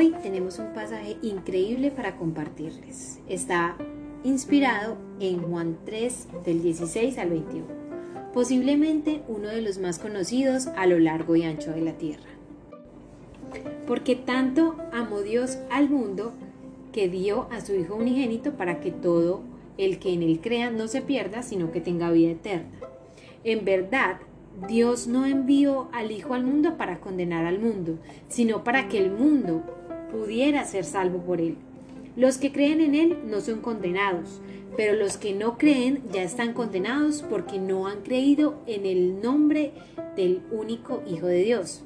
[0.00, 3.20] Hoy tenemos un pasaje increíble para compartirles.
[3.28, 3.76] Está
[4.24, 7.66] inspirado en Juan 3 del 16 al 21,
[8.32, 12.30] posiblemente uno de los más conocidos a lo largo y ancho de la tierra.
[13.86, 16.32] Porque tanto amó Dios al mundo
[16.92, 19.42] que dio a su Hijo unigénito para que todo
[19.76, 22.70] el que en él crea no se pierda, sino que tenga vida eterna.
[23.44, 24.16] En verdad,
[24.66, 27.98] Dios no envió al Hijo al mundo para condenar al mundo,
[28.28, 29.62] sino para que el mundo
[30.10, 31.56] pudiera ser salvo por él.
[32.16, 34.40] Los que creen en Él no son condenados,
[34.76, 39.72] pero los que no creen ya están condenados porque no han creído en el nombre
[40.16, 41.82] del único Hijo de Dios.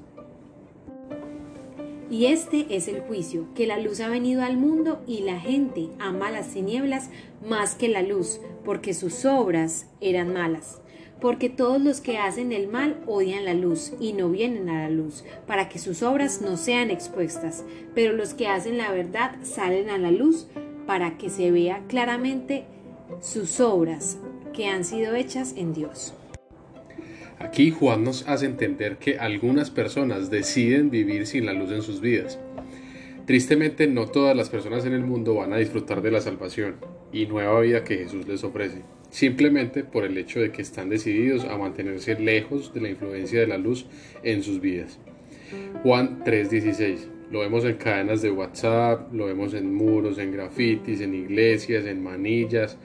[2.10, 5.88] Y este es el juicio, que la luz ha venido al mundo y la gente
[5.98, 7.10] ama las tinieblas
[7.46, 10.80] más que la luz, porque sus obras eran malas
[11.24, 14.90] porque todos los que hacen el mal odian la luz y no vienen a la
[14.90, 19.88] luz, para que sus obras no sean expuestas, pero los que hacen la verdad salen
[19.88, 20.48] a la luz
[20.86, 22.64] para que se vea claramente
[23.22, 24.18] sus obras
[24.52, 26.12] que han sido hechas en Dios.
[27.38, 32.02] Aquí Juan nos hace entender que algunas personas deciden vivir sin la luz en sus
[32.02, 32.38] vidas.
[33.24, 36.74] Tristemente no todas las personas en el mundo van a disfrutar de la salvación
[37.14, 38.82] y nueva vida que Jesús les ofrece
[39.14, 43.46] simplemente por el hecho de que están decididos a mantenerse lejos de la influencia de
[43.46, 43.86] la luz
[44.24, 44.98] en sus vidas.
[45.84, 47.08] Juan 3:16.
[47.30, 52.02] Lo vemos en cadenas de WhatsApp, lo vemos en muros, en grafitis, en iglesias, en
[52.02, 52.76] manillas,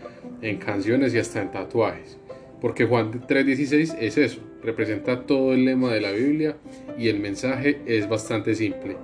[0.44, 2.20] en canciones y hasta en tatuajes.
[2.62, 6.58] Porque Juan 3:16 es eso, representa todo el lema de la Biblia
[6.96, 8.98] y el mensaje es bastante simple.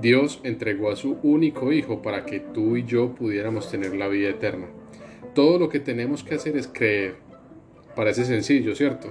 [0.00, 4.28] Dios entregó a su único Hijo para que tú y yo pudiéramos tener la vida
[4.28, 4.68] eterna.
[5.34, 7.14] Todo lo que tenemos que hacer es creer.
[7.96, 9.08] Parece sencillo, ¿cierto?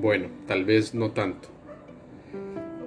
[0.00, 1.48] Bueno, tal vez no tanto.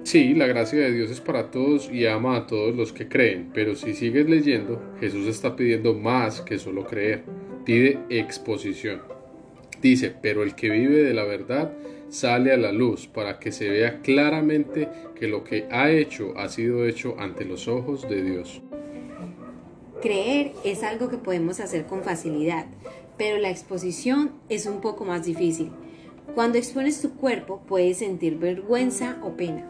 [0.02, 3.50] Sí, la gracia de Dios es para todos y ama a todos los que creen,
[3.52, 7.24] pero si sigues leyendo, Jesús está pidiendo más que solo creer,
[7.66, 9.02] pide exposición.
[9.82, 11.72] Dice, pero el que vive de la verdad
[12.08, 16.48] sale a la luz para que se vea claramente que lo que ha hecho ha
[16.48, 18.62] sido hecho ante los ojos de Dios.
[20.00, 22.66] Creer es algo que podemos hacer con facilidad,
[23.16, 25.72] pero la exposición es un poco más difícil.
[26.36, 29.68] Cuando expones tu cuerpo puedes sentir vergüenza o pena.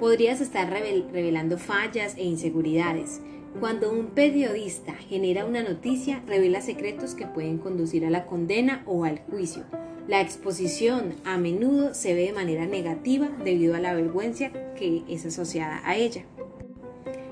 [0.00, 3.20] Podrías estar revelando fallas e inseguridades.
[3.60, 9.04] Cuando un periodista genera una noticia, revela secretos que pueden conducir a la condena o
[9.04, 9.62] al juicio.
[10.08, 15.26] La exposición a menudo se ve de manera negativa debido a la vergüenza que es
[15.26, 16.24] asociada a ella.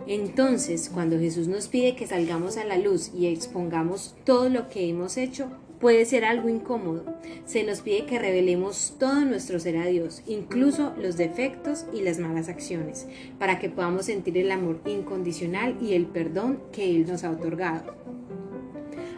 [0.08, 4.88] Entonces, cuando Jesús nos pide que salgamos a la luz y expongamos todo lo que
[4.88, 7.04] hemos hecho, puede ser algo incómodo.
[7.44, 12.18] Se nos pide que revelemos todo nuestro ser a Dios, incluso los defectos y las
[12.18, 13.06] malas acciones,
[13.38, 17.94] para que podamos sentir el amor incondicional y el perdón que Él nos ha otorgado.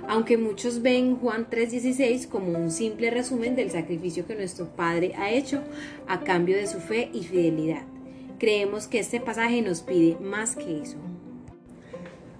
[0.08, 5.30] Aunque muchos ven Juan 3:16 como un simple resumen del sacrificio que nuestro Padre ha
[5.30, 5.62] hecho
[6.08, 7.84] a cambio de su fe y fidelidad
[8.40, 10.96] creemos que este pasaje nos pide más que eso.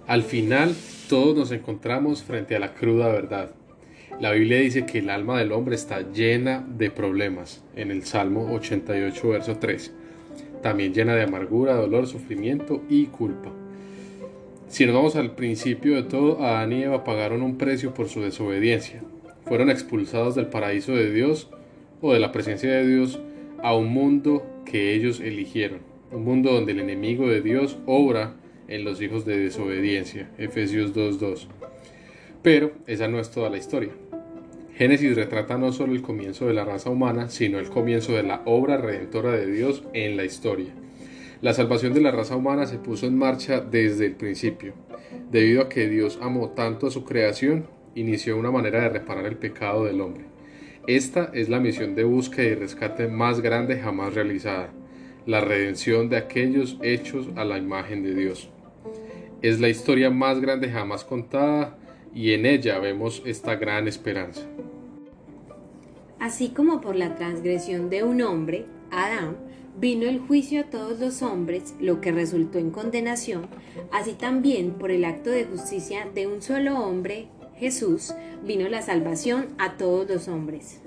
[0.07, 0.75] Al final,
[1.07, 3.51] todos nos encontramos frente a la cruda verdad.
[4.19, 8.51] La Biblia dice que el alma del hombre está llena de problemas, en el Salmo
[8.51, 9.93] 88, verso 3.
[10.63, 13.51] También llena de amargura, dolor, sufrimiento y culpa.
[14.69, 18.21] Si nos vamos al principio de todo, Adán y Eva pagaron un precio por su
[18.21, 19.03] desobediencia.
[19.45, 21.49] Fueron expulsados del paraíso de Dios
[22.01, 23.19] o de la presencia de Dios
[23.61, 28.35] a un mundo que ellos eligieron un mundo donde el enemigo de Dios obra
[28.67, 30.29] en los hijos de desobediencia.
[30.37, 31.47] Efesios 2.2.
[32.41, 33.91] Pero esa no es toda la historia.
[34.75, 38.41] Génesis retrata no solo el comienzo de la raza humana, sino el comienzo de la
[38.45, 40.73] obra redentora de Dios en la historia.
[41.41, 44.73] La salvación de la raza humana se puso en marcha desde el principio.
[45.31, 49.37] Debido a que Dios amó tanto a su creación, inició una manera de reparar el
[49.37, 50.25] pecado del hombre.
[50.87, 54.71] Esta es la misión de búsqueda y rescate más grande jamás realizada
[55.25, 58.49] la redención de aquellos hechos a la imagen de Dios.
[59.41, 61.77] Es la historia más grande jamás contada
[62.13, 64.41] y en ella vemos esta gran esperanza.
[66.19, 69.37] Así como por la transgresión de un hombre, Adán,
[69.79, 73.47] vino el juicio a todos los hombres, lo que resultó en condenación,
[73.91, 78.13] así también por el acto de justicia de un solo hombre, Jesús,
[78.45, 80.81] vino la salvación a todos los hombres.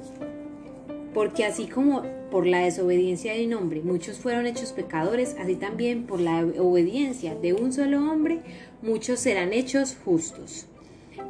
[1.15, 6.05] Porque así como por la desobediencia de un hombre muchos fueron hechos pecadores, así también
[6.05, 8.41] por la obediencia de un solo hombre
[8.83, 10.67] muchos serán hechos justos.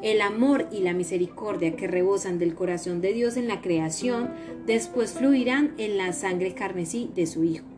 [0.03, 4.31] El amor y la misericordia que rebosan del corazón de Dios en la creación
[4.67, 7.74] después fluirán en la sangre carmesí de su Hijo.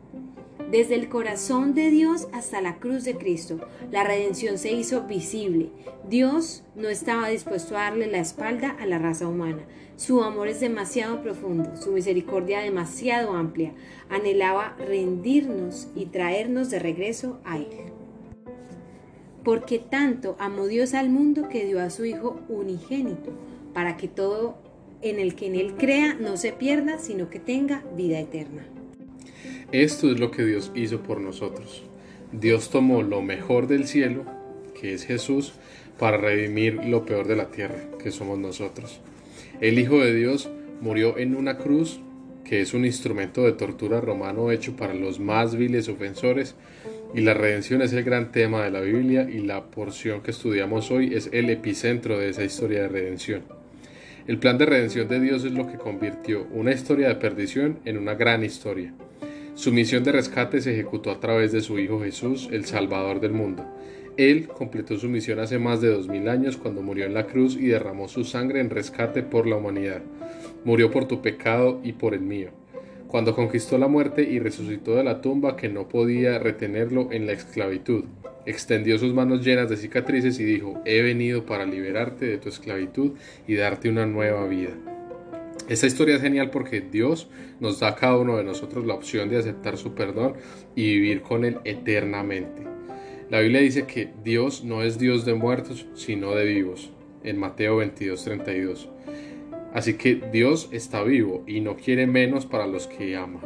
[0.71, 3.57] Desde el corazón de Dios hasta la cruz de Cristo,
[3.89, 5.69] la redención se hizo visible.
[6.09, 9.63] Dios no estaba dispuesto a darle la espalda a la raza humana.
[9.95, 13.71] Su amor es demasiado profundo, su misericordia demasiado amplia.
[14.09, 17.93] Anhelaba rendirnos y traernos de regreso a Él.
[19.45, 23.31] Porque tanto amó Dios al mundo que dio a su Hijo unigénito,
[23.73, 24.57] para que todo
[25.01, 28.67] en el que en Él crea no se pierda, sino que tenga vida eterna.
[29.73, 31.83] Esto es lo que Dios hizo por nosotros.
[32.31, 34.23] Dios tomó lo mejor del cielo,
[34.79, 35.51] que es Jesús,
[35.99, 39.01] para redimir lo peor de la tierra, que somos nosotros.
[39.59, 40.49] El Hijo de Dios
[40.79, 41.99] murió en una cruz,
[42.45, 46.55] que es un instrumento de tortura romano hecho para los más viles ofensores,
[47.13, 50.91] y la redención es el gran tema de la Biblia y la porción que estudiamos
[50.91, 53.41] hoy es el epicentro de esa historia de redención.
[54.27, 57.97] El plan de redención de Dios es lo que convirtió una historia de perdición en
[57.97, 58.93] una gran historia.
[59.57, 63.31] Su misión de rescate se ejecutó a través de su Hijo Jesús, el Salvador del
[63.31, 63.65] mundo.
[64.15, 67.57] Él completó su misión hace más de dos mil años cuando murió en la cruz
[67.59, 70.03] y derramó su sangre en rescate por la humanidad.
[70.63, 72.51] Murió por tu pecado y por el mío.
[73.07, 77.31] Cuando conquistó la muerte y resucitó de la tumba que no podía retenerlo en la
[77.31, 78.03] esclavitud,
[78.45, 83.13] extendió sus manos llenas de cicatrices y dijo, he venido para liberarte de tu esclavitud
[83.47, 84.96] y darte una nueva vida.
[85.69, 87.27] Esta historia es genial porque Dios
[87.59, 90.35] nos da a cada uno de nosotros la opción de aceptar su perdón
[90.75, 92.63] y vivir con Él eternamente.
[93.29, 96.91] La Biblia dice que Dios no es Dios de muertos, sino de vivos,
[97.23, 98.87] en Mateo 22:32.
[99.73, 103.41] Así que Dios está vivo y no quiere menos para los que ama.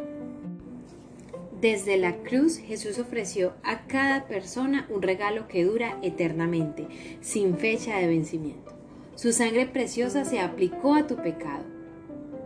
[1.59, 6.85] Desde la cruz Jesús ofreció a cada persona un regalo que dura eternamente,
[7.21, 8.73] sin fecha de vencimiento.
[9.15, 11.70] Su sangre preciosa se aplicó a tu pecado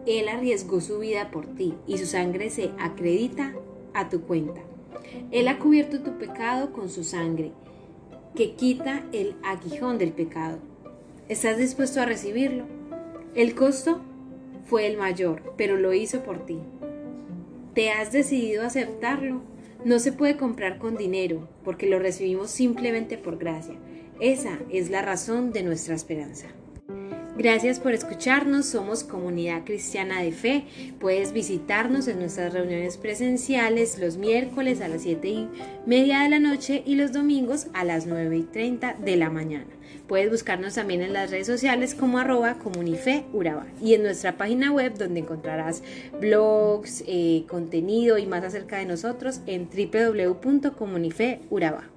[0.05, 3.53] él arriesgó su vida por ti y su sangre se acredita
[3.93, 4.61] a tu cuenta.
[5.31, 7.51] Él ha cubierto tu pecado con su sangre,
[8.35, 10.59] que quita el aguijón del pecado.
[11.29, 12.65] ¿Estás dispuesto a recibirlo?
[13.33, 14.01] El costo
[14.65, 16.59] fue el mayor, pero lo hizo por ti.
[17.73, 19.41] ¿Te has decidido aceptarlo?
[19.83, 23.75] No se puede comprar con dinero, porque lo recibimos simplemente por gracia.
[24.19, 26.47] Esa es la razón de nuestra esperanza.
[27.37, 30.63] Gracias por escucharnos, somos Comunidad Cristiana de Fe.
[31.01, 35.49] Puedes visitarnos en nuestras reuniones presenciales los miércoles a las 7 y
[35.85, 39.67] media de la noche y los domingos a las 9 y 30 de la mañana.
[40.07, 43.25] Puedes buscarnos también en las redes sociales como arroba comunife
[43.81, 45.83] y en nuestra página web donde encontrarás
[46.21, 51.94] blogs, eh, contenido y más acerca de nosotros en www.comunifeuraba.